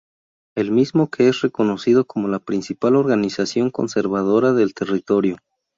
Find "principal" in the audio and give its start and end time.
2.39-2.95